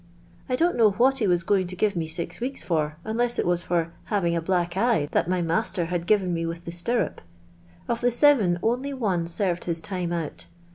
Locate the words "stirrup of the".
6.71-8.07